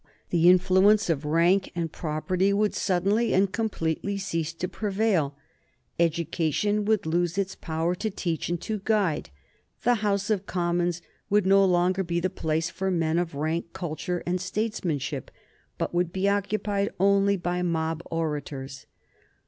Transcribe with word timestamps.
The 0.31 0.49
influence 0.49 1.11
of 1.11 1.25
rank 1.25 1.71
and 1.75 1.91
property 1.91 2.51
would 2.51 2.73
suddenly 2.73 3.35
and 3.35 3.51
completely 3.53 4.17
cease 4.17 4.51
to 4.53 4.67
prevail; 4.67 5.37
education 5.99 6.85
would 6.85 7.05
lose 7.05 7.37
its 7.37 7.53
power 7.53 7.93
to 7.93 8.09
teach 8.09 8.49
and 8.49 8.59
to 8.61 8.81
guide; 8.83 9.29
the 9.83 9.93
House 10.01 10.31
of 10.31 10.47
Commons 10.47 11.03
would 11.29 11.45
no 11.45 11.63
longer 11.63 12.01
be 12.03 12.19
the 12.19 12.31
place 12.31 12.67
for 12.71 12.89
men 12.89 13.19
of 13.19 13.35
rank, 13.35 13.73
culture, 13.73 14.23
and 14.25 14.41
statesmanship, 14.41 15.29
but 15.77 15.93
would 15.93 16.11
be 16.11 16.27
occupied 16.27 16.89
only 16.99 17.37
by 17.37 17.61
mob 17.61 18.01
orators. 18.09 18.87